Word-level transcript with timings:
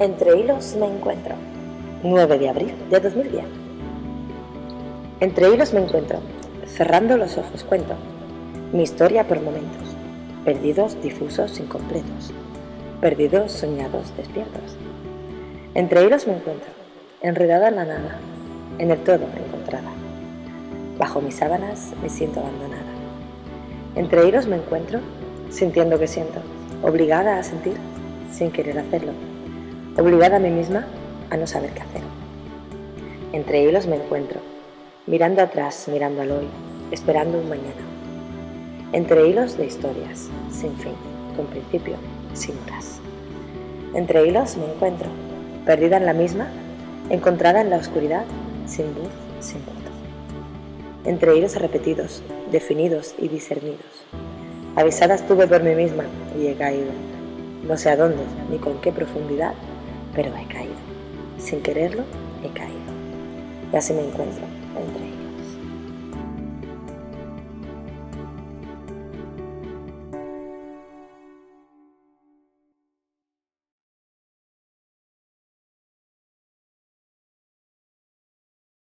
Entre 0.00 0.38
hilos 0.38 0.76
me 0.78 0.86
encuentro. 0.86 1.34
9 2.04 2.38
de 2.38 2.48
abril 2.48 2.72
de 2.88 3.00
2010. 3.00 3.44
Entre 5.18 5.52
hilos 5.52 5.72
me 5.72 5.80
encuentro. 5.80 6.20
Cerrando 6.66 7.16
los 7.16 7.36
ojos 7.36 7.64
cuento. 7.64 7.94
Mi 8.72 8.84
historia 8.84 9.26
por 9.26 9.40
momentos. 9.40 9.96
Perdidos, 10.44 11.02
difusos, 11.02 11.58
incompletos. 11.58 12.32
Perdidos, 13.00 13.50
soñados, 13.50 14.16
despiertos. 14.16 14.76
Entre 15.74 16.04
hilos 16.04 16.28
me 16.28 16.34
encuentro. 16.34 16.70
Enredada 17.20 17.66
en 17.66 17.74
la 17.74 17.84
nada. 17.84 18.18
En 18.78 18.92
el 18.92 18.98
todo 18.98 19.26
encontrada. 19.36 19.90
Bajo 20.96 21.20
mis 21.20 21.34
sábanas 21.34 21.90
me 22.00 22.08
siento 22.08 22.38
abandonada. 22.38 22.92
Entre 23.96 24.28
hilos 24.28 24.46
me 24.46 24.58
encuentro. 24.58 25.00
Sintiendo 25.50 25.98
que 25.98 26.06
siento. 26.06 26.38
Obligada 26.84 27.36
a 27.36 27.42
sentir 27.42 27.74
sin 28.30 28.52
querer 28.52 28.78
hacerlo 28.78 29.10
obligada 29.98 30.36
a 30.36 30.40
mí 30.40 30.50
misma 30.50 30.86
a 31.30 31.36
no 31.36 31.46
saber 31.46 31.70
qué 31.70 31.82
hacer. 31.82 32.02
Entre 33.32 33.62
hilos 33.62 33.86
me 33.86 33.96
encuentro, 33.96 34.40
mirando 35.06 35.42
atrás, 35.42 35.86
mirando 35.90 36.22
al 36.22 36.30
hoy, 36.30 36.46
esperando 36.90 37.38
un 37.38 37.48
mañana. 37.48 37.82
Entre 38.92 39.28
hilos 39.28 39.58
de 39.58 39.66
historias, 39.66 40.28
sin 40.50 40.74
fin, 40.76 40.94
con 41.36 41.46
principio, 41.46 41.96
sin 42.32 42.54
horas. 42.66 43.00
Entre 43.94 44.26
hilos 44.26 44.56
me 44.56 44.72
encuentro, 44.72 45.08
perdida 45.66 45.96
en 45.96 46.06
la 46.06 46.14
misma, 46.14 46.48
encontrada 47.10 47.60
en 47.60 47.70
la 47.70 47.76
oscuridad, 47.76 48.24
sin 48.66 48.86
luz, 48.86 49.08
sin 49.40 49.64
voz. 49.64 49.74
Entre 51.04 51.36
hilos 51.36 51.56
repetidos, 51.56 52.22
definidos 52.50 53.14
y 53.18 53.28
discernidos. 53.28 54.04
Avisada 54.76 55.14
estuve 55.14 55.46
por 55.46 55.62
mí 55.62 55.74
misma 55.74 56.04
y 56.38 56.46
he 56.46 56.54
caído. 56.54 56.90
No 57.66 57.76
sé 57.76 57.90
a 57.90 57.96
dónde 57.96 58.22
ni 58.50 58.58
con 58.58 58.80
qué 58.80 58.92
profundidad, 58.92 59.54
pero 60.18 60.36
he 60.36 60.44
caído. 60.46 60.74
Sin 61.38 61.62
quererlo, 61.62 62.02
he 62.42 62.48
caído. 62.48 62.90
Y 63.72 63.76
así 63.76 63.92
me 63.92 64.04
encuentro 64.04 64.44
entre. 64.76 65.07